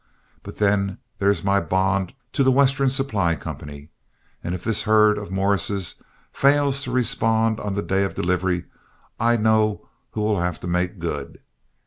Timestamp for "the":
2.43-2.49, 7.75-7.83